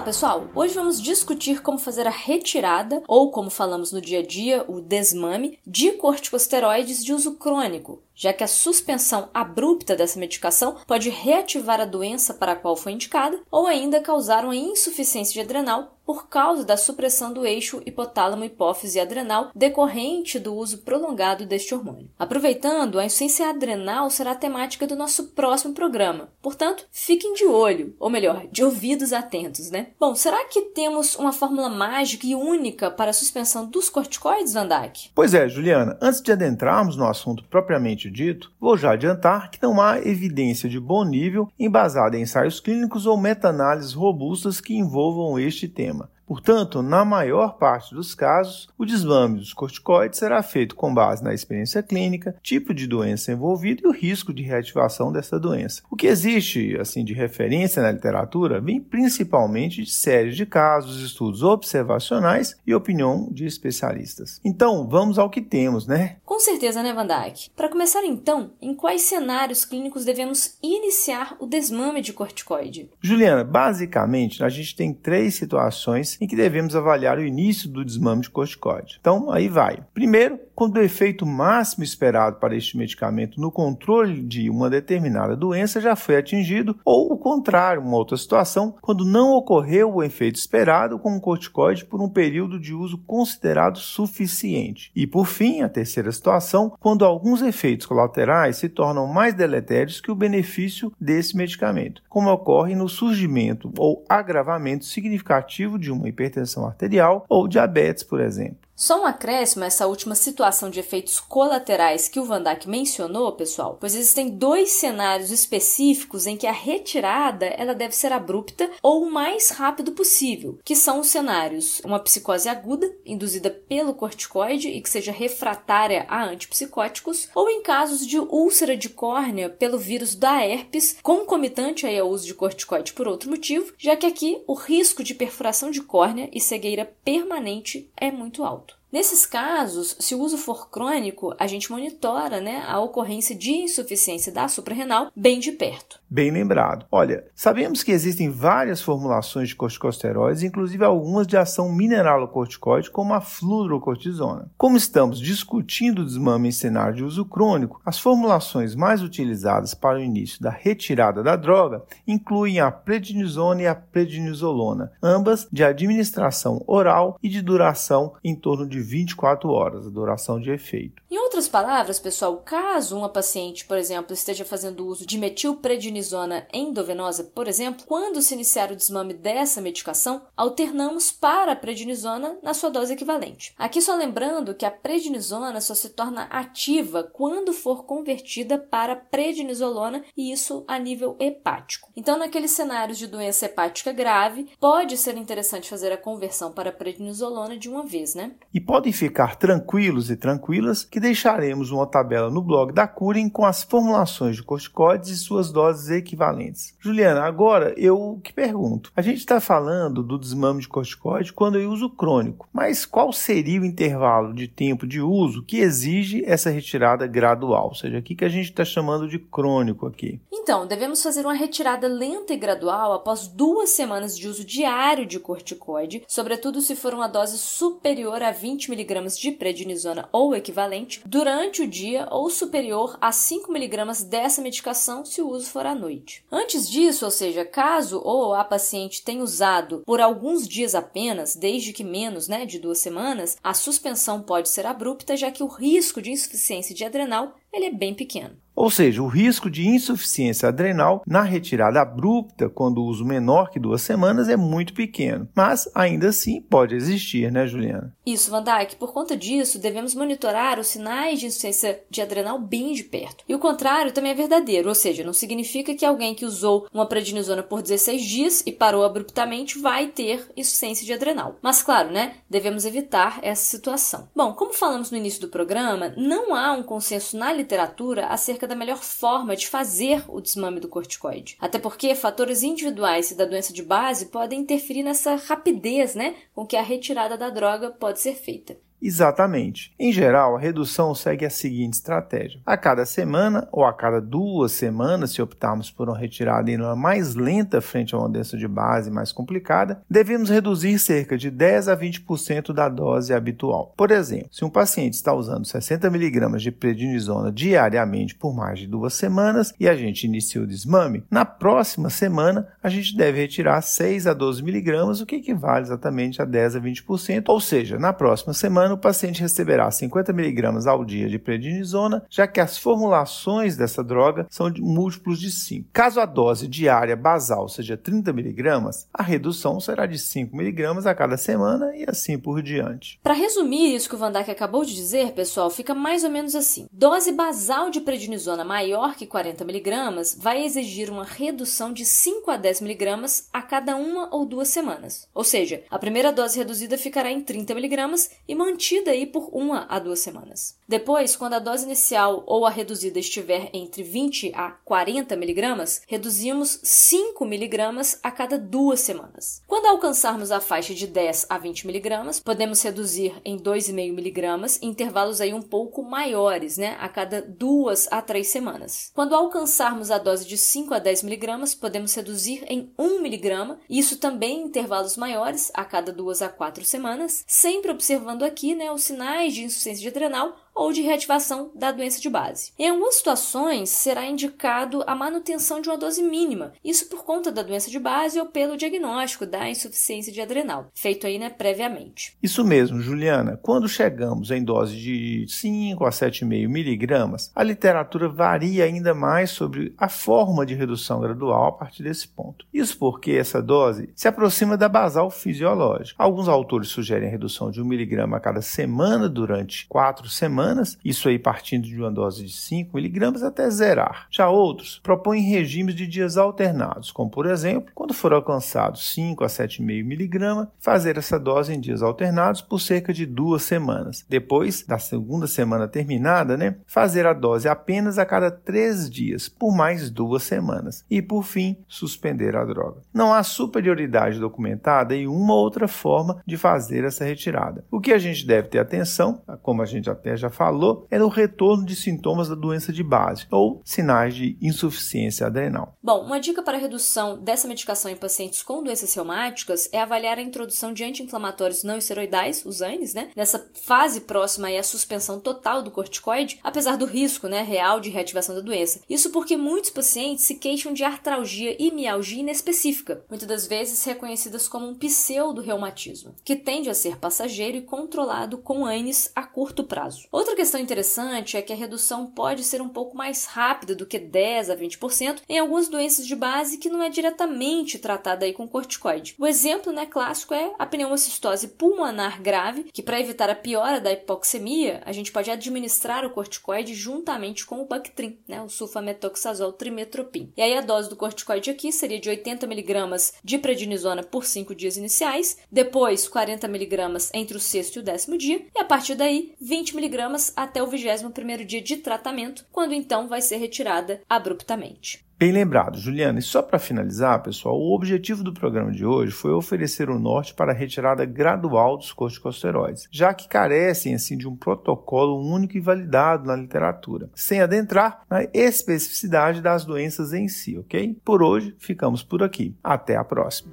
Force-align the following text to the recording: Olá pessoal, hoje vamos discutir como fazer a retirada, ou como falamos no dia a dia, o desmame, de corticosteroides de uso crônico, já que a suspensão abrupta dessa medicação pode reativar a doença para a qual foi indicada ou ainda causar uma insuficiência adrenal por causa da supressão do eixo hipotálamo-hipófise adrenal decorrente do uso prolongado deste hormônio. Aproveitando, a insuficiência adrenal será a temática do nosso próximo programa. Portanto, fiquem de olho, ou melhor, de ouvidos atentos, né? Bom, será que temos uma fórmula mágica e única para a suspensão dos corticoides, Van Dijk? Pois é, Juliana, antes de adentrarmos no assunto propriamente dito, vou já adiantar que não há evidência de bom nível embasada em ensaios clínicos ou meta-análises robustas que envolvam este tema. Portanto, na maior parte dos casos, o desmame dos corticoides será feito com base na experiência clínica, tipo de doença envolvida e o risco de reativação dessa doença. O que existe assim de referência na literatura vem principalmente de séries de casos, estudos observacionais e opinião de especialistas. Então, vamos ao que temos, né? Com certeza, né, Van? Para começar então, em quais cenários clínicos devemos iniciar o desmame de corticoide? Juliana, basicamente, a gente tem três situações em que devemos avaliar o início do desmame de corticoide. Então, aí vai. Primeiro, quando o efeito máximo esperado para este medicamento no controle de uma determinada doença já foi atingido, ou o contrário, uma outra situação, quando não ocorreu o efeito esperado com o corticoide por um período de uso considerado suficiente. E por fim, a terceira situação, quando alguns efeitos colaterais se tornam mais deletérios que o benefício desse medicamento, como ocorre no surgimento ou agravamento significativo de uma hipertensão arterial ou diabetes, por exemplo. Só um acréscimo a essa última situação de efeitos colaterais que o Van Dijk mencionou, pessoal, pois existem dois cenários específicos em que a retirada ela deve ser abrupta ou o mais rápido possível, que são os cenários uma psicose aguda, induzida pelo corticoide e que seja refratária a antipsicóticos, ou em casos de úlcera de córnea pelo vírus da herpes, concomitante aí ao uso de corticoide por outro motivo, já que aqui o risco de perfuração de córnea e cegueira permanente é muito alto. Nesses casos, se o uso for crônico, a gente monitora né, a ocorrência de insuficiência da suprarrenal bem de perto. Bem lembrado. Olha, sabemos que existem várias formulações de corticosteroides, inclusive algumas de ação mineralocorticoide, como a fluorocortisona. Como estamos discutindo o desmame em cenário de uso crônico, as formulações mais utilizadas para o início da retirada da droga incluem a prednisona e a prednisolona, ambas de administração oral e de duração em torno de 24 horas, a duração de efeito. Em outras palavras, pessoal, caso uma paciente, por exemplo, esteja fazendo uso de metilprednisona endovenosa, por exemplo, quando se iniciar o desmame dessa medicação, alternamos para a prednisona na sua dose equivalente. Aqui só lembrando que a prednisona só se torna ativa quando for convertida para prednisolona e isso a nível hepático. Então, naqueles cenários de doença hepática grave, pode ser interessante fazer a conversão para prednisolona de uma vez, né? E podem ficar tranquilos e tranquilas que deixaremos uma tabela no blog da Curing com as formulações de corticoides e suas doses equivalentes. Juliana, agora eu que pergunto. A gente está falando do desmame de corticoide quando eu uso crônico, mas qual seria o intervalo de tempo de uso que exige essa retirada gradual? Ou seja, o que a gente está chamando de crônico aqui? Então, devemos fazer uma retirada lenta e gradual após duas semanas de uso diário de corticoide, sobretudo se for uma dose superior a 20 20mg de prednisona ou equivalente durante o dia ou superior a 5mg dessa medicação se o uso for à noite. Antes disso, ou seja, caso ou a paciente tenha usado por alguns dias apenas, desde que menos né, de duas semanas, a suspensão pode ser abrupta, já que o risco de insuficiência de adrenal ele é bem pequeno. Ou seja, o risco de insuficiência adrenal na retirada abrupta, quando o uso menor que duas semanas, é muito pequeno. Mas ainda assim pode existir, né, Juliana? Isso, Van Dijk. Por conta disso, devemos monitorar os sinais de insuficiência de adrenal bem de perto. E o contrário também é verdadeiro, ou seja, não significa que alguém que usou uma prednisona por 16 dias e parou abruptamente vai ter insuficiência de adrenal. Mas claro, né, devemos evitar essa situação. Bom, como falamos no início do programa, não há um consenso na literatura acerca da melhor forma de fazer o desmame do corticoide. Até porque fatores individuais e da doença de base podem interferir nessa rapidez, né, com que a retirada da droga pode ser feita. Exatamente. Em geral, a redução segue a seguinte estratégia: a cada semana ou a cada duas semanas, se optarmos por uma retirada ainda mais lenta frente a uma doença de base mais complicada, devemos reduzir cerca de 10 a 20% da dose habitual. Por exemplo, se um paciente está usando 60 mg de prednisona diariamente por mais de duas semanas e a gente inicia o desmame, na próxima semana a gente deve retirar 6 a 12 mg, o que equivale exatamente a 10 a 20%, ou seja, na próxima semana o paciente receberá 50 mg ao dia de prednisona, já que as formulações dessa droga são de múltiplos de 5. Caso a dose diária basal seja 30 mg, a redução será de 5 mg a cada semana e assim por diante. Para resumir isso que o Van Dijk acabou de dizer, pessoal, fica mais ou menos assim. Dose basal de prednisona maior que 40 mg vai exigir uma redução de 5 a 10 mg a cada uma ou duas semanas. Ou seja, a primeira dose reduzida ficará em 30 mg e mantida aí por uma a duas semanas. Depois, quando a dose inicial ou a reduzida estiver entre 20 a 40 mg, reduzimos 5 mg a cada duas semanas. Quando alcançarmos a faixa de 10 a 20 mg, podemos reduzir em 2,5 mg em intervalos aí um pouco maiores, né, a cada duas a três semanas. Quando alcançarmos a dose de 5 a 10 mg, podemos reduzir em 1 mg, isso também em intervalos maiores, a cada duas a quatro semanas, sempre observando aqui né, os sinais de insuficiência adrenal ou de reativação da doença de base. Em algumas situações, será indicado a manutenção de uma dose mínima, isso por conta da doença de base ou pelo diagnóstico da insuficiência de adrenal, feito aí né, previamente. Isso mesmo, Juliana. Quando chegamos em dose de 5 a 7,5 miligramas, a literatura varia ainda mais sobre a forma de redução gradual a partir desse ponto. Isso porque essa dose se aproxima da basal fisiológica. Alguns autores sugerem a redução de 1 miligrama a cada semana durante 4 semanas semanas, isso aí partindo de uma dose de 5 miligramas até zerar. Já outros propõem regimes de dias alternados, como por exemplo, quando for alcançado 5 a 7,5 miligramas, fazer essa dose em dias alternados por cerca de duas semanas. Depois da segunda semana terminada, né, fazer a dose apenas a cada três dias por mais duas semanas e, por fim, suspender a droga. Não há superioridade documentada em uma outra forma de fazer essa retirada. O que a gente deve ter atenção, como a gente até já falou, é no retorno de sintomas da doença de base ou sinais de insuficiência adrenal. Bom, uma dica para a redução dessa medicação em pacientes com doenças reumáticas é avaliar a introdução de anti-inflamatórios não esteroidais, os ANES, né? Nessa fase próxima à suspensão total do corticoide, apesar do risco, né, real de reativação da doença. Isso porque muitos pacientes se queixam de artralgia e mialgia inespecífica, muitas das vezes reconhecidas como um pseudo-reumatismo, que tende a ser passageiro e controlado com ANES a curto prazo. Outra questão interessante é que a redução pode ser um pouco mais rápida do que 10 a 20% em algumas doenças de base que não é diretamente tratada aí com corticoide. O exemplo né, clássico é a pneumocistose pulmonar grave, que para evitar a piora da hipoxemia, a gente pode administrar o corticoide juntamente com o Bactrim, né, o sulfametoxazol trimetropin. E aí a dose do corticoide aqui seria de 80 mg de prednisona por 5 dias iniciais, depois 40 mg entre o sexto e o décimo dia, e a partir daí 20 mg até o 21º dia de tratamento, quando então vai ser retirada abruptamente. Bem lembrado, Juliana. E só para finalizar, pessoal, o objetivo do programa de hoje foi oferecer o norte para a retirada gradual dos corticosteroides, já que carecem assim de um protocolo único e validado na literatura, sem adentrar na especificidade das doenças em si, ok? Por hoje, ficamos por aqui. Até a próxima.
Olá 0.00 0.06
pessoal, 0.06 0.48
hoje 0.54 0.72
vamos 0.72 0.98
discutir 0.98 1.60
como 1.60 1.76
fazer 1.76 2.06
a 2.06 2.10
retirada, 2.10 3.02
ou 3.06 3.30
como 3.30 3.50
falamos 3.50 3.92
no 3.92 4.00
dia 4.00 4.20
a 4.20 4.26
dia, 4.26 4.64
o 4.66 4.80
desmame, 4.80 5.58
de 5.66 5.92
corticosteroides 5.92 7.04
de 7.04 7.12
uso 7.12 7.34
crônico, 7.34 8.02
já 8.14 8.32
que 8.32 8.42
a 8.42 8.46
suspensão 8.46 9.28
abrupta 9.34 9.94
dessa 9.94 10.18
medicação 10.18 10.76
pode 10.86 11.10
reativar 11.10 11.82
a 11.82 11.84
doença 11.84 12.32
para 12.32 12.52
a 12.52 12.56
qual 12.56 12.76
foi 12.76 12.92
indicada 12.92 13.38
ou 13.50 13.66
ainda 13.66 14.00
causar 14.00 14.42
uma 14.42 14.56
insuficiência 14.56 15.42
adrenal 15.42 15.94
por 16.10 16.28
causa 16.28 16.64
da 16.64 16.76
supressão 16.76 17.32
do 17.32 17.46
eixo 17.46 17.80
hipotálamo-hipófise 17.86 18.98
adrenal 18.98 19.52
decorrente 19.54 20.40
do 20.40 20.52
uso 20.52 20.78
prolongado 20.78 21.46
deste 21.46 21.72
hormônio. 21.72 22.10
Aproveitando, 22.18 22.98
a 22.98 23.04
insuficiência 23.04 23.48
adrenal 23.48 24.10
será 24.10 24.32
a 24.32 24.34
temática 24.34 24.88
do 24.88 24.96
nosso 24.96 25.28
próximo 25.28 25.72
programa. 25.72 26.30
Portanto, 26.42 26.84
fiquem 26.90 27.32
de 27.34 27.44
olho, 27.44 27.94
ou 28.00 28.10
melhor, 28.10 28.44
de 28.50 28.64
ouvidos 28.64 29.12
atentos, 29.12 29.70
né? 29.70 29.90
Bom, 30.00 30.16
será 30.16 30.44
que 30.46 30.62
temos 30.62 31.14
uma 31.14 31.32
fórmula 31.32 31.68
mágica 31.68 32.26
e 32.26 32.34
única 32.34 32.90
para 32.90 33.10
a 33.10 33.14
suspensão 33.14 33.66
dos 33.66 33.88
corticoides, 33.88 34.54
Van 34.54 34.66
Dijk? 34.66 35.10
Pois 35.14 35.32
é, 35.32 35.48
Juliana, 35.48 35.96
antes 36.02 36.20
de 36.20 36.32
adentrarmos 36.32 36.96
no 36.96 37.06
assunto 37.06 37.44
propriamente 37.48 38.10
dito, 38.10 38.50
vou 38.58 38.76
já 38.76 38.94
adiantar 38.94 39.48
que 39.48 39.62
não 39.62 39.80
há 39.80 40.00
evidência 40.00 40.68
de 40.68 40.80
bom 40.80 41.04
nível 41.04 41.48
embasada 41.56 42.18
em 42.18 42.22
ensaios 42.22 42.58
clínicos 42.58 43.06
ou 43.06 43.16
meta-análises 43.16 43.92
robustas 43.92 44.60
que 44.60 44.76
envolvam 44.76 45.38
este 45.38 45.68
tema. 45.68 45.99
Portanto, 46.30 46.80
na 46.80 47.04
maior 47.04 47.58
parte 47.58 47.92
dos 47.92 48.14
casos, 48.14 48.68
o 48.78 48.86
desmame 48.86 49.40
dos 49.40 49.52
corticoides 49.52 50.16
será 50.16 50.40
feito 50.44 50.76
com 50.76 50.94
base 50.94 51.24
na 51.24 51.34
experiência 51.34 51.82
clínica, 51.82 52.36
tipo 52.40 52.72
de 52.72 52.86
doença 52.86 53.32
envolvida 53.32 53.82
e 53.82 53.88
o 53.88 53.90
risco 53.90 54.32
de 54.32 54.44
reativação 54.44 55.10
dessa 55.10 55.40
doença. 55.40 55.82
O 55.90 55.96
que 55.96 56.06
existe 56.06 56.78
assim 56.80 57.04
de 57.04 57.12
referência 57.12 57.82
na 57.82 57.90
literatura 57.90 58.60
vem 58.60 58.80
principalmente 58.80 59.82
de 59.82 59.90
séries 59.90 60.36
de 60.36 60.46
casos, 60.46 61.02
estudos 61.02 61.42
observacionais 61.42 62.56
e 62.64 62.72
opinião 62.76 63.28
de 63.32 63.44
especialistas. 63.44 64.40
Então, 64.44 64.86
vamos 64.88 65.18
ao 65.18 65.30
que 65.30 65.42
temos, 65.42 65.88
né? 65.88 66.18
Com 66.24 66.38
certeza, 66.38 66.80
né, 66.80 66.92
Van? 66.92 67.08
Para 67.56 67.68
começar 67.68 68.04
então, 68.04 68.52
em 68.62 68.72
quais 68.72 69.02
cenários 69.02 69.64
clínicos 69.64 70.04
devemos 70.04 70.56
iniciar 70.62 71.34
o 71.40 71.46
desmame 71.46 72.00
de 72.00 72.12
corticoide? 72.12 72.88
Juliana, 73.00 73.42
basicamente, 73.42 74.44
a 74.44 74.48
gente 74.48 74.76
tem 74.76 74.94
três 74.94 75.34
situações 75.34 76.19
em 76.20 76.26
que 76.26 76.36
devemos 76.36 76.76
avaliar 76.76 77.18
o 77.18 77.24
início 77.24 77.68
do 77.68 77.84
desmame 77.84 78.22
de 78.22 78.30
corticoide. 78.30 78.98
Então, 79.00 79.30
aí 79.30 79.48
vai. 79.48 79.78
Primeiro, 79.94 80.38
quando 80.60 80.76
o 80.76 80.82
efeito 80.82 81.24
máximo 81.24 81.82
esperado 81.82 82.36
para 82.36 82.54
este 82.54 82.76
medicamento 82.76 83.40
no 83.40 83.50
controle 83.50 84.20
de 84.20 84.50
uma 84.50 84.68
determinada 84.68 85.34
doença 85.34 85.80
já 85.80 85.96
foi 85.96 86.18
atingido, 86.18 86.78
ou 86.84 87.10
o 87.10 87.16
contrário, 87.16 87.80
uma 87.80 87.96
outra 87.96 88.18
situação, 88.18 88.74
quando 88.82 89.02
não 89.02 89.32
ocorreu 89.32 89.94
o 89.94 90.02
efeito 90.02 90.36
esperado 90.36 90.98
com 90.98 91.16
o 91.16 91.20
corticoide 91.20 91.86
por 91.86 92.02
um 92.02 92.10
período 92.10 92.60
de 92.60 92.74
uso 92.74 92.98
considerado 93.06 93.78
suficiente. 93.78 94.92
E 94.94 95.06
por 95.06 95.26
fim, 95.26 95.62
a 95.62 95.68
terceira 95.68 96.12
situação, 96.12 96.74
quando 96.78 97.06
alguns 97.06 97.40
efeitos 97.40 97.86
colaterais 97.86 98.58
se 98.58 98.68
tornam 98.68 99.06
mais 99.06 99.32
deletérios 99.32 99.98
que 99.98 100.10
o 100.10 100.14
benefício 100.14 100.92
desse 101.00 101.34
medicamento, 101.38 102.02
como 102.06 102.30
ocorre 102.30 102.74
no 102.74 102.86
surgimento 102.88 103.72
ou 103.78 104.04
agravamento 104.06 104.84
significativo 104.84 105.78
de 105.78 105.90
uma 105.90 106.09
hipertensão 106.10 106.66
arterial 106.66 107.24
ou 107.28 107.48
diabetes, 107.48 108.02
por 108.02 108.20
exemplo. 108.20 108.69
Só 108.80 109.02
um 109.02 109.04
acréscimo 109.04 109.62
a 109.62 109.66
essa 109.66 109.86
última 109.86 110.14
situação 110.14 110.70
de 110.70 110.80
efeitos 110.80 111.20
colaterais 111.20 112.08
que 112.08 112.18
o 112.18 112.24
Van 112.24 112.42
Dijk 112.42 112.66
mencionou, 112.66 113.30
pessoal, 113.32 113.76
pois 113.78 113.94
existem 113.94 114.30
dois 114.30 114.70
cenários 114.70 115.30
específicos 115.30 116.26
em 116.26 116.34
que 116.34 116.46
a 116.46 116.52
retirada 116.52 117.44
ela 117.44 117.74
deve 117.74 117.94
ser 117.94 118.10
abrupta 118.10 118.70
ou 118.82 119.02
o 119.02 119.12
mais 119.12 119.50
rápido 119.50 119.92
possível, 119.92 120.58
que 120.64 120.74
são 120.74 121.00
os 121.00 121.08
cenários 121.08 121.82
uma 121.84 122.00
psicose 122.00 122.48
aguda, 122.48 122.90
induzida 123.04 123.50
pelo 123.50 123.92
corticoide 123.92 124.70
e 124.70 124.80
que 124.80 124.88
seja 124.88 125.12
refratária 125.12 126.06
a 126.08 126.24
antipsicóticos, 126.24 127.28
ou 127.34 127.50
em 127.50 127.62
casos 127.62 128.06
de 128.06 128.18
úlcera 128.18 128.74
de 128.74 128.88
córnea 128.88 129.50
pelo 129.50 129.76
vírus 129.76 130.14
da 130.14 130.42
herpes, 130.42 130.96
concomitante 131.02 131.86
aí 131.86 131.98
ao 131.98 132.08
uso 132.08 132.24
de 132.24 132.34
corticoide 132.34 132.94
por 132.94 133.06
outro 133.06 133.28
motivo, 133.28 133.74
já 133.76 133.94
que 133.94 134.06
aqui 134.06 134.42
o 134.46 134.54
risco 134.54 135.04
de 135.04 135.14
perfuração 135.14 135.70
de 135.70 135.82
córnea 135.82 136.30
e 136.32 136.40
cegueira 136.40 136.90
permanente 137.04 137.86
é 137.94 138.10
muito 138.10 138.42
alto. 138.42 138.69
Nesses 138.92 139.24
casos, 139.24 139.96
se 140.00 140.16
o 140.16 140.20
uso 140.20 140.36
for 140.36 140.68
crônico, 140.68 141.32
a 141.38 141.46
gente 141.46 141.70
monitora 141.70 142.40
né, 142.40 142.64
a 142.66 142.80
ocorrência 142.80 143.36
de 143.36 143.52
insuficiência 143.52 144.32
da 144.32 144.48
suprarrenal 144.48 145.12
bem 145.14 145.38
de 145.38 145.52
perto. 145.52 146.00
Bem 146.10 146.32
lembrado. 146.32 146.86
Olha, 146.90 147.24
sabemos 147.32 147.84
que 147.84 147.92
existem 147.92 148.28
várias 148.28 148.82
formulações 148.82 149.50
de 149.50 149.54
corticosteroides, 149.54 150.42
inclusive 150.42 150.84
algumas 150.84 151.24
de 151.24 151.36
ação 151.36 151.72
mineralocorticoide, 151.72 152.90
como 152.90 153.14
a 153.14 153.20
fluorocortisona. 153.20 154.50
Como 154.58 154.76
estamos 154.76 155.20
discutindo 155.20 156.02
o 156.02 156.04
desmame 156.04 156.48
em 156.48 156.52
cenário 156.52 156.96
de 156.96 157.04
uso 157.04 157.24
crônico, 157.24 157.80
as 157.86 158.00
formulações 158.00 158.74
mais 158.74 159.02
utilizadas 159.02 159.72
para 159.72 159.98
o 159.98 160.02
início 160.02 160.42
da 160.42 160.50
retirada 160.50 161.22
da 161.22 161.36
droga 161.36 161.84
incluem 162.08 162.58
a 162.58 162.72
prednisona 162.72 163.62
e 163.62 163.66
a 163.68 163.74
prednisolona, 163.76 164.90
ambas 165.00 165.46
de 165.52 165.62
administração 165.62 166.64
oral 166.66 167.16
e 167.22 167.28
de 167.28 167.40
duração 167.40 168.14
em 168.24 168.34
torno 168.34 168.66
de 168.66 168.79
24 168.82 169.50
horas, 169.50 169.86
a 169.86 169.90
duração 169.90 170.40
de 170.40 170.50
efeito. 170.50 171.02
Em 171.10 171.18
outras 171.18 171.48
palavras, 171.48 171.98
pessoal, 171.98 172.36
caso 172.38 172.96
uma 172.96 173.08
paciente, 173.08 173.64
por 173.64 173.76
exemplo, 173.76 174.12
esteja 174.12 174.44
fazendo 174.44 174.86
uso 174.86 175.06
de 175.06 175.18
metilprednisona 175.18 176.46
endovenosa, 176.52 177.24
por 177.24 177.48
exemplo, 177.48 177.84
quando 177.86 178.22
se 178.22 178.34
iniciar 178.34 178.70
o 178.70 178.76
desmame 178.76 179.14
dessa 179.14 179.60
medicação, 179.60 180.22
alternamos 180.36 181.12
para 181.12 181.52
a 181.52 181.56
prednisona 181.56 182.38
na 182.42 182.54
sua 182.54 182.70
dose 182.70 182.92
equivalente. 182.92 183.54
Aqui 183.58 183.80
só 183.80 183.94
lembrando 183.94 184.54
que 184.54 184.64
a 184.64 184.70
prednisona 184.70 185.60
só 185.60 185.74
se 185.74 185.90
torna 185.90 186.24
ativa 186.24 187.02
quando 187.02 187.52
for 187.52 187.84
convertida 187.84 188.58
para 188.58 188.96
prednisolona 188.96 190.04
e 190.16 190.32
isso 190.32 190.64
a 190.66 190.78
nível 190.78 191.16
hepático. 191.18 191.90
Então, 191.96 192.18
naqueles 192.18 192.50
cenários 192.52 192.98
de 192.98 193.06
doença 193.06 193.46
hepática 193.46 193.92
grave, 193.92 194.48
pode 194.58 194.96
ser 194.96 195.16
interessante 195.16 195.68
fazer 195.68 195.92
a 195.92 195.96
conversão 195.96 196.52
para 196.52 196.72
prednisolona 196.72 197.56
de 197.56 197.68
uma 197.68 197.84
vez, 197.84 198.14
né? 198.14 198.32
E 198.52 198.60
podem 198.70 198.92
ficar 198.92 199.34
tranquilos 199.34 200.12
e 200.12 200.16
tranquilas 200.16 200.84
que 200.84 201.00
deixaremos 201.00 201.72
uma 201.72 201.88
tabela 201.88 202.30
no 202.30 202.40
blog 202.40 202.72
da 202.72 202.86
Curing 202.86 203.28
com 203.28 203.44
as 203.44 203.64
formulações 203.64 204.36
de 204.36 204.44
corticoides 204.44 205.10
e 205.10 205.16
suas 205.16 205.50
doses 205.50 205.90
equivalentes. 205.90 206.72
Juliana, 206.78 207.22
agora 207.22 207.74
eu 207.76 208.20
que 208.22 208.32
pergunto. 208.32 208.92
A 208.94 209.02
gente 209.02 209.18
está 209.18 209.40
falando 209.40 210.04
do 210.04 210.16
desmame 210.16 210.60
de 210.60 210.68
corticoide 210.68 211.32
quando 211.32 211.58
eu 211.58 211.68
uso 211.68 211.90
crônico, 211.90 212.48
mas 212.52 212.86
qual 212.86 213.12
seria 213.12 213.60
o 213.60 213.64
intervalo 213.64 214.32
de 214.32 214.46
tempo 214.46 214.86
de 214.86 215.00
uso 215.00 215.42
que 215.42 215.58
exige 215.58 216.24
essa 216.24 216.48
retirada 216.48 217.08
gradual? 217.08 217.70
Ou 217.70 217.74
seja, 217.74 217.98
o 217.98 218.02
que 218.02 218.24
a 218.24 218.28
gente 218.28 218.50
está 218.50 218.64
chamando 218.64 219.08
de 219.08 219.18
crônico 219.18 219.84
aqui? 219.84 220.20
Então, 220.32 220.64
devemos 220.64 221.02
fazer 221.02 221.22
uma 221.22 221.34
retirada 221.34 221.88
lenta 221.88 222.32
e 222.32 222.36
gradual 222.36 222.92
após 222.92 223.26
duas 223.26 223.70
semanas 223.70 224.16
de 224.16 224.28
uso 224.28 224.44
diário 224.44 225.06
de 225.06 225.18
corticoide, 225.18 226.04
sobretudo 226.06 226.60
se 226.60 226.76
for 226.76 226.94
uma 226.94 227.08
dose 227.08 227.36
superior 227.36 228.22
a 228.22 228.30
20 228.30 228.59
20mg 228.68 229.20
de 229.20 229.32
prednisona 229.32 230.08
ou 230.12 230.34
equivalente 230.34 231.02
durante 231.06 231.62
o 231.62 231.66
dia 231.66 232.06
ou 232.10 232.28
superior 232.28 232.96
a 233.00 233.10
5mg 233.10 234.04
dessa 234.04 234.42
medicação 234.42 235.04
se 235.04 235.20
o 235.22 235.28
uso 235.28 235.50
for 235.50 235.66
à 235.66 235.74
noite. 235.74 236.24
Antes 236.30 236.68
disso, 236.68 237.04
ou 237.04 237.10
seja, 237.10 237.44
caso 237.44 238.00
ou 238.04 238.34
a 238.34 238.44
paciente 238.44 239.02
tenha 239.02 239.22
usado 239.22 239.82
por 239.86 240.00
alguns 240.00 240.46
dias 240.46 240.74
apenas, 240.74 241.34
desde 241.34 241.72
que 241.72 241.84
menos 241.84 242.28
né, 242.28 242.44
de 242.44 242.58
duas 242.58 242.78
semanas, 242.78 243.36
a 243.42 243.54
suspensão 243.54 244.22
pode 244.22 244.48
ser 244.48 244.66
abrupta, 244.66 245.16
já 245.16 245.30
que 245.30 245.42
o 245.42 245.48
risco 245.48 246.02
de 246.02 246.10
insuficiência 246.10 246.74
de 246.74 246.84
adrenal 246.84 247.39
ele 247.52 247.66
é 247.66 247.72
bem 247.72 247.94
pequeno. 247.94 248.36
Ou 248.60 248.70
seja, 248.70 249.02
o 249.02 249.06
risco 249.06 249.48
de 249.48 249.66
insuficiência 249.66 250.48
adrenal 250.48 251.02
na 251.06 251.22
retirada 251.22 251.80
abrupta, 251.80 252.46
quando 252.48 252.82
o 252.82 252.84
uso 252.84 253.06
menor 253.06 253.50
que 253.50 253.58
duas 253.58 253.80
semanas, 253.80 254.28
é 254.28 254.36
muito 254.36 254.74
pequeno. 254.74 255.26
Mas 255.34 255.70
ainda 255.74 256.08
assim 256.08 256.42
pode 256.42 256.74
existir, 256.74 257.32
né, 257.32 257.46
Juliana? 257.46 257.96
Isso, 258.04 258.30
Van 258.30 258.42
Dijk. 258.42 258.76
Por 258.76 258.92
conta 258.92 259.16
disso, 259.16 259.58
devemos 259.58 259.94
monitorar 259.94 260.58
os 260.58 260.66
sinais 260.66 261.18
de 261.18 261.26
insuficiência 261.26 261.80
de 261.88 262.02
adrenal 262.02 262.38
bem 262.38 262.74
de 262.74 262.84
perto. 262.84 263.24
E 263.26 263.34
o 263.34 263.38
contrário 263.38 263.92
também 263.92 264.12
é 264.12 264.14
verdadeiro, 264.14 264.68
ou 264.68 264.74
seja, 264.74 265.04
não 265.04 265.14
significa 265.14 265.74
que 265.74 265.86
alguém 265.86 266.14
que 266.14 266.26
usou 266.26 266.66
uma 266.70 266.84
prednisona 266.84 267.42
por 267.42 267.62
16 267.62 268.02
dias 268.02 268.42
e 268.44 268.52
parou 268.52 268.84
abruptamente 268.84 269.58
vai 269.58 269.86
ter 269.86 270.28
insuficiência 270.36 270.84
de 270.84 270.92
adrenal. 270.92 271.36
Mas 271.40 271.62
claro, 271.62 271.90
né, 271.90 272.16
devemos 272.28 272.66
evitar 272.66 273.20
essa 273.22 273.44
situação. 273.44 274.08
Bom, 274.14 274.34
como 274.34 274.52
falamos 274.52 274.90
no 274.90 274.98
início 274.98 275.22
do 275.22 275.28
programa, 275.28 275.94
não 275.96 276.34
há 276.34 276.52
um 276.52 276.62
consenso 276.62 277.16
na 277.16 277.32
literatura 277.40 278.06
acerca 278.06 278.46
da 278.46 278.54
melhor 278.54 278.78
forma 278.78 279.34
de 279.34 279.48
fazer 279.48 280.04
o 280.08 280.20
desmame 280.20 280.60
do 280.60 280.68
corticoide. 280.68 281.36
Até 281.40 281.58
porque 281.58 281.94
fatores 281.94 282.42
individuais 282.42 283.10
e 283.10 283.16
da 283.16 283.24
doença 283.24 283.52
de 283.52 283.62
base 283.62 284.06
podem 284.06 284.40
interferir 284.40 284.82
nessa 284.82 285.16
rapidez, 285.16 285.94
né, 285.94 286.16
com 286.34 286.46
que 286.46 286.56
a 286.56 286.62
retirada 286.62 287.16
da 287.16 287.30
droga 287.30 287.70
pode 287.70 288.00
ser 288.00 288.14
feita. 288.14 288.56
Exatamente. 288.82 289.72
Em 289.78 289.92
geral, 289.92 290.36
a 290.36 290.40
redução 290.40 290.94
segue 290.94 291.24
a 291.24 291.30
seguinte 291.30 291.74
estratégia: 291.74 292.40
a 292.44 292.56
cada 292.56 292.86
semana 292.86 293.48
ou 293.52 293.64
a 293.64 293.72
cada 293.72 294.00
duas 294.00 294.52
semanas, 294.52 295.12
se 295.12 295.22
optarmos 295.22 295.70
por 295.70 295.88
uma 295.88 295.98
retirada 295.98 296.50
ainda 296.50 296.74
mais 296.74 297.14
lenta 297.14 297.60
frente 297.60 297.94
a 297.94 297.98
uma 297.98 298.08
doença 298.08 298.36
de 298.36 298.48
base 298.48 298.90
mais 298.90 299.12
complicada, 299.12 299.82
devemos 299.88 300.30
reduzir 300.30 300.78
cerca 300.78 301.16
de 301.16 301.30
10 301.30 301.68
a 301.68 301.76
20% 301.76 302.52
da 302.52 302.68
dose 302.68 303.12
habitual. 303.12 303.74
Por 303.76 303.90
exemplo, 303.90 304.28
se 304.30 304.44
um 304.44 304.50
paciente 304.50 304.94
está 304.94 305.12
usando 305.12 305.44
60 305.44 305.86
mg 305.88 306.38
de 306.38 306.50
prednisona 306.50 307.30
diariamente 307.30 308.14
por 308.14 308.34
mais 308.34 308.58
de 308.58 308.66
duas 308.66 308.94
semanas 308.94 309.54
e 309.58 309.68
a 309.68 309.74
gente 309.74 310.04
inicia 310.04 310.42
o 310.42 310.46
desmame, 310.46 311.04
na 311.10 311.24
próxima 311.24 311.90
semana 311.90 312.48
a 312.62 312.68
gente 312.68 312.96
deve 312.96 313.20
retirar 313.20 313.60
6 313.60 314.06
a 314.06 314.14
12 314.14 314.42
mg, 314.42 315.02
o 315.02 315.06
que 315.06 315.16
equivale 315.16 315.64
exatamente 315.64 316.22
a 316.22 316.24
10 316.24 316.56
a 316.56 316.60
20%, 316.60 317.24
ou 317.28 317.40
seja, 317.40 317.78
na 317.78 317.92
próxima 317.92 318.32
semana 318.32 318.69
o 318.74 318.78
paciente 318.78 319.20
receberá 319.20 319.70
50 319.70 320.12
mg 320.12 320.68
ao 320.68 320.84
dia 320.84 321.08
de 321.08 321.18
prednisona, 321.18 322.04
já 322.08 322.26
que 322.26 322.40
as 322.40 322.56
formulações 322.56 323.56
dessa 323.56 323.82
droga 323.82 324.26
são 324.30 324.50
de 324.50 324.62
múltiplos 324.62 325.20
de 325.20 325.30
5. 325.30 325.68
Caso 325.72 326.00
a 326.00 326.06
dose 326.06 326.48
diária 326.48 326.96
basal 326.96 327.48
seja 327.48 327.76
30 327.76 328.10
mg, 328.10 328.70
a 328.92 329.02
redução 329.02 329.60
será 329.60 329.86
de 329.86 329.98
5 329.98 330.34
mg 330.34 330.88
a 330.88 330.94
cada 330.94 331.16
semana 331.16 331.74
e 331.76 331.84
assim 331.88 332.18
por 332.18 332.42
diante. 332.42 332.98
Para 333.02 333.14
resumir 333.14 333.74
isso 333.74 333.88
que 333.88 333.94
o 333.94 333.98
Van 333.98 334.12
Dijk 334.12 334.30
acabou 334.30 334.64
de 334.64 334.74
dizer, 334.74 335.12
pessoal, 335.12 335.50
fica 335.50 335.74
mais 335.74 336.04
ou 336.04 336.10
menos 336.10 336.34
assim. 336.34 336.66
Dose 336.72 337.12
basal 337.12 337.70
de 337.70 337.80
prednisona 337.80 338.44
maior 338.44 338.94
que 338.94 339.06
40 339.06 339.44
mg 339.44 340.16
vai 340.18 340.44
exigir 340.44 340.90
uma 340.90 341.04
redução 341.04 341.72
de 341.72 341.84
5 341.84 342.30
a 342.30 342.36
10 342.36 342.62
mg 342.62 343.24
a 343.32 343.42
cada 343.42 343.76
uma 343.76 344.08
ou 344.14 344.24
duas 344.24 344.48
semanas. 344.48 345.08
Ou 345.14 345.24
seja, 345.24 345.62
a 345.70 345.78
primeira 345.78 346.12
dose 346.12 346.38
reduzida 346.38 346.78
ficará 346.78 347.10
em 347.10 347.20
30 347.20 347.52
mg 347.52 348.10
e 348.28 348.34
mantida 348.34 348.59
aí 348.88 349.06
por 349.06 349.28
uma 349.32 349.66
a 349.68 349.78
duas 349.78 350.00
semanas. 350.00 350.56
Depois, 350.68 351.16
quando 351.16 351.34
a 351.34 351.38
dose 351.38 351.64
inicial 351.64 352.22
ou 352.26 352.46
a 352.46 352.50
reduzida 352.50 352.98
estiver 352.98 353.50
entre 353.52 353.82
20 353.82 354.32
a 354.34 354.50
40 354.50 355.14
mg, 355.14 355.80
reduzimos 355.88 356.60
5 356.62 357.24
mg 357.24 357.98
a 358.02 358.10
cada 358.10 358.38
duas 358.38 358.80
semanas. 358.80 359.42
Quando 359.46 359.66
alcançarmos 359.66 360.30
a 360.30 360.40
faixa 360.40 360.74
de 360.74 360.86
10 360.86 361.26
a 361.28 361.38
20 361.38 361.64
mg, 361.68 362.22
podemos 362.22 362.62
reduzir 362.62 363.14
em 363.24 363.38
2,5 363.38 363.98
mg 363.98 364.58
em 364.62 364.68
intervalos 364.68 365.20
aí 365.20 365.34
um 365.34 365.42
pouco 365.42 365.82
maiores, 365.82 366.56
né, 366.56 366.76
a 366.80 366.88
cada 366.88 367.20
duas 367.20 367.88
a 367.90 368.00
três 368.00 368.28
semanas. 368.28 368.90
Quando 368.94 369.14
alcançarmos 369.14 369.90
a 369.90 369.98
dose 369.98 370.26
de 370.26 370.36
5 370.36 370.74
a 370.74 370.78
10 370.78 371.04
mg, 371.04 371.56
podemos 371.56 371.94
reduzir 371.94 372.44
em 372.46 372.72
1 372.78 373.04
mg, 373.04 373.56
isso 373.68 373.98
também 373.98 374.40
em 374.40 374.44
intervalos 374.44 374.96
maiores, 374.96 375.50
a 375.54 375.64
cada 375.64 375.92
duas 375.92 376.22
a 376.22 376.28
quatro 376.28 376.64
semanas, 376.64 377.24
sempre 377.26 377.70
observando 377.70 378.22
aqui 378.22 378.49
né, 378.54 378.70
os 378.70 378.82
sinais 378.82 379.34
de 379.34 379.44
insuficiência 379.44 379.88
adrenal 379.90 380.36
ou 380.54 380.72
de 380.72 380.82
reativação 380.82 381.50
da 381.54 381.72
doença 381.72 382.00
de 382.00 382.08
base. 382.08 382.52
Em 382.58 382.68
algumas 382.68 382.96
situações, 382.96 383.70
será 383.70 384.06
indicado 384.06 384.82
a 384.86 384.94
manutenção 384.94 385.60
de 385.60 385.68
uma 385.68 385.78
dose 385.78 386.02
mínima, 386.02 386.52
isso 386.64 386.88
por 386.88 387.04
conta 387.04 387.32
da 387.32 387.42
doença 387.42 387.70
de 387.70 387.78
base 387.78 388.18
ou 388.18 388.26
pelo 388.26 388.56
diagnóstico 388.56 389.26
da 389.26 389.48
insuficiência 389.48 390.12
de 390.12 390.20
adrenal, 390.20 390.66
feito 390.74 391.06
aí 391.06 391.18
né, 391.18 391.30
previamente. 391.30 392.16
Isso 392.22 392.44
mesmo, 392.44 392.80
Juliana. 392.80 393.38
Quando 393.42 393.68
chegamos 393.68 394.30
em 394.30 394.42
dose 394.42 394.76
de 394.76 395.26
5 395.28 395.84
a 395.84 395.90
7,5 395.90 396.48
miligramas, 396.48 397.30
a 397.34 397.42
literatura 397.42 398.08
varia 398.08 398.64
ainda 398.64 398.94
mais 398.94 399.30
sobre 399.30 399.74
a 399.78 399.88
forma 399.88 400.44
de 400.44 400.54
redução 400.54 401.00
gradual 401.00 401.46
a 401.46 401.52
partir 401.52 401.82
desse 401.82 402.08
ponto. 402.08 402.44
Isso 402.52 402.78
porque 402.78 403.12
essa 403.12 403.42
dose 403.42 403.90
se 403.94 404.08
aproxima 404.08 404.56
da 404.56 404.68
basal 404.68 405.10
fisiológica. 405.10 406.02
Alguns 406.02 406.28
autores 406.28 406.68
sugerem 406.68 407.08
a 407.08 407.10
redução 407.10 407.50
de 407.50 407.62
1 407.62 407.64
miligrama 407.64 408.16
a 408.16 408.20
cada 408.20 408.42
semana 408.42 409.08
durante 409.08 409.66
4 409.68 410.08
semanas 410.08 410.39
semanas, 410.40 410.78
isso 410.84 411.08
aí 411.08 411.18
partindo 411.18 411.64
de 411.64 411.76
uma 411.76 411.90
dose 411.90 412.24
de 412.24 412.32
5 412.32 412.74
miligramas 412.74 413.22
até 413.22 413.48
zerar. 413.50 414.06
Já 414.10 414.28
outros 414.28 414.80
propõem 414.82 415.22
regimes 415.22 415.74
de 415.74 415.86
dias 415.86 416.16
alternados, 416.16 416.90
como 416.90 417.10
por 417.10 417.26
exemplo, 417.26 417.70
quando 417.74 417.92
for 417.92 418.12
alcançado 418.12 418.78
5 418.78 419.22
a 419.22 419.26
7,5 419.26 419.84
miligramas, 419.84 420.48
fazer 420.58 420.96
essa 420.96 421.18
dose 421.18 421.52
em 421.52 421.60
dias 421.60 421.82
alternados 421.82 422.40
por 422.40 422.58
cerca 422.58 422.92
de 422.92 423.04
duas 423.04 423.42
semanas. 423.42 424.04
Depois 424.08 424.64
da 424.66 424.78
segunda 424.78 425.26
semana 425.26 425.68
terminada, 425.68 426.36
né, 426.36 426.56
fazer 426.66 427.06
a 427.06 427.12
dose 427.12 427.48
apenas 427.48 427.98
a 427.98 428.06
cada 428.06 428.30
três 428.30 428.88
dias 428.88 429.28
por 429.28 429.54
mais 429.54 429.90
duas 429.90 430.22
semanas 430.22 430.84
e, 430.90 431.02
por 431.02 431.22
fim, 431.22 431.56
suspender 431.68 432.36
a 432.36 432.44
droga. 432.44 432.80
Não 432.94 433.12
há 433.12 433.22
superioridade 433.22 434.18
documentada 434.18 434.96
em 434.96 435.06
uma 435.06 435.34
outra 435.34 435.68
forma 435.68 436.22
de 436.26 436.36
fazer 436.36 436.84
essa 436.84 437.04
retirada. 437.04 437.64
O 437.70 437.80
que 437.80 437.92
a 437.92 437.98
gente 437.98 438.26
deve 438.26 438.48
ter 438.48 438.58
atenção, 438.58 439.22
como 439.42 439.62
a 439.62 439.66
gente 439.66 439.90
até 439.90 440.16
já 440.16 440.29
falou, 440.30 440.86
é 440.90 440.98
no 440.98 441.08
retorno 441.08 441.64
de 441.64 441.74
sintomas 441.74 442.28
da 442.28 442.34
doença 442.34 442.72
de 442.72 442.82
base 442.82 443.26
ou 443.30 443.60
sinais 443.64 444.14
de 444.14 444.36
insuficiência 444.40 445.26
adrenal. 445.26 445.74
Bom, 445.82 446.04
uma 446.04 446.20
dica 446.20 446.42
para 446.42 446.56
a 446.56 446.60
redução 446.60 447.18
dessa 447.18 447.48
medicação 447.48 447.90
em 447.90 447.96
pacientes 447.96 448.42
com 448.42 448.62
doenças 448.62 448.94
reumáticas 448.94 449.68
é 449.72 449.80
avaliar 449.80 450.18
a 450.18 450.22
introdução 450.22 450.72
de 450.72 450.84
anti-inflamatórios 450.84 451.64
não 451.64 451.76
esteroidais, 451.76 452.44
os 452.44 452.62
ANES, 452.62 452.94
né? 452.94 453.10
Nessa 453.16 453.50
fase 453.64 454.02
próxima 454.02 454.48
à 454.48 454.62
suspensão 454.62 455.20
total 455.20 455.62
do 455.62 455.70
corticoide, 455.70 456.38
apesar 456.42 456.76
do 456.76 456.86
risco, 456.86 457.28
né, 457.28 457.42
real 457.42 457.80
de 457.80 457.90
reativação 457.90 458.34
da 458.34 458.40
doença. 458.40 458.80
Isso 458.88 459.10
porque 459.10 459.36
muitos 459.36 459.70
pacientes 459.70 460.24
se 460.24 460.36
queixam 460.36 460.72
de 460.72 460.84
artralgia 460.84 461.56
e 461.58 461.72
mialgia 461.72 462.20
inespecífica, 462.20 463.04
muitas 463.08 463.28
das 463.28 463.46
vezes 463.46 463.84
reconhecidas 463.84 464.48
como 464.48 464.66
um 464.66 464.74
pseudo-reumatismo, 464.74 466.14
que 466.24 466.36
tende 466.36 466.68
a 466.68 466.74
ser 466.74 466.96
passageiro 466.96 467.56
e 467.56 467.62
controlado 467.62 468.38
com 468.38 468.66
ANES 468.66 469.10
a 469.14 469.22
curto 469.22 469.64
prazo. 469.64 470.06
Outra 470.20 470.36
questão 470.36 470.60
interessante 470.60 471.38
é 471.38 471.40
que 471.40 471.50
a 471.50 471.56
redução 471.56 472.04
pode 472.04 472.44
ser 472.44 472.60
um 472.60 472.68
pouco 472.68 472.94
mais 472.94 473.24
rápida 473.24 473.74
do 473.74 473.86
que 473.86 473.98
10 473.98 474.50
a 474.50 474.54
20% 474.54 475.22
em 475.26 475.38
algumas 475.38 475.66
doenças 475.66 476.06
de 476.06 476.14
base 476.14 476.58
que 476.58 476.68
não 476.68 476.82
é 476.82 476.90
diretamente 476.90 477.78
tratada 477.78 478.26
aí 478.26 478.34
com 478.34 478.46
corticoide. 478.46 479.14
O 479.18 479.26
exemplo 479.26 479.72
né, 479.72 479.86
clássico 479.86 480.34
é 480.34 480.52
a 480.58 480.66
pneumocistose 480.66 481.48
pulmonar 481.48 482.20
grave, 482.20 482.64
que 482.64 482.82
para 482.82 483.00
evitar 483.00 483.30
a 483.30 483.34
piora 483.34 483.80
da 483.80 483.92
hipoxemia, 483.92 484.82
a 484.84 484.92
gente 484.92 485.10
pode 485.10 485.30
administrar 485.30 486.04
o 486.04 486.10
corticoide 486.10 486.74
juntamente 486.74 487.46
com 487.46 487.62
o 487.62 487.64
Bactrim, 487.64 488.18
né, 488.28 488.42
o 488.42 488.50
sulfametoxazol 488.50 489.54
trimetropin. 489.54 490.34
E 490.36 490.42
aí 490.42 490.54
a 490.54 490.60
dose 490.60 490.90
do 490.90 490.96
corticoide 490.96 491.48
aqui 491.48 491.72
seria 491.72 491.98
de 491.98 492.10
80 492.10 492.44
mg 492.44 493.14
de 493.24 493.38
prednisona 493.38 494.02
por 494.02 494.26
5 494.26 494.54
dias 494.54 494.76
iniciais, 494.76 495.38
depois 495.50 496.06
40 496.06 496.46
mg 496.46 497.08
entre 497.14 497.38
o 497.38 497.40
sexto 497.40 497.76
e 497.76 497.78
o 497.78 497.82
décimo 497.82 498.18
dia, 498.18 498.44
e 498.54 498.60
a 498.60 498.64
partir 498.66 498.94
daí 498.94 499.34
20 499.40 499.78
mg 499.78 500.09
até 500.36 500.62
o 500.62 500.66
21º 500.66 501.44
dia 501.44 501.62
de 501.62 501.76
tratamento, 501.76 502.46
quando 502.52 502.74
então 502.74 503.08
vai 503.08 503.20
ser 503.20 503.36
retirada 503.36 504.00
abruptamente. 504.08 505.04
Bem 505.20 505.32
lembrado, 505.32 505.76
Juliana. 505.76 506.18
E 506.18 506.22
só 506.22 506.40
para 506.40 506.58
finalizar, 506.58 507.22
pessoal, 507.22 507.54
o 507.54 507.74
objetivo 507.74 508.24
do 508.24 508.32
programa 508.32 508.72
de 508.72 508.86
hoje 508.86 509.12
foi 509.12 509.32
oferecer 509.32 509.90
o 509.90 509.98
norte 509.98 510.32
para 510.32 510.52
a 510.52 510.54
retirada 510.54 511.04
gradual 511.04 511.76
dos 511.76 511.92
corticosteroides, 511.92 512.88
já 512.90 513.12
que 513.12 513.28
carecem 513.28 513.94
assim 513.94 514.16
de 514.16 514.26
um 514.26 514.34
protocolo 514.34 515.22
único 515.22 515.58
e 515.58 515.60
validado 515.60 516.26
na 516.26 516.34
literatura, 516.34 517.10
sem 517.14 517.42
adentrar 517.42 518.00
na 518.08 518.24
especificidade 518.32 519.42
das 519.42 519.62
doenças 519.62 520.14
em 520.14 520.26
si, 520.26 520.56
ok? 520.56 520.98
Por 521.04 521.22
hoje, 521.22 521.54
ficamos 521.58 522.02
por 522.02 522.22
aqui. 522.22 522.56
Até 522.64 522.96
a 522.96 523.04
próxima. 523.04 523.52